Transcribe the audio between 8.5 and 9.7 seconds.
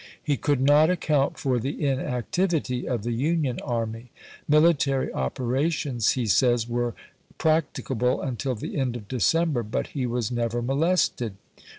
the end of December;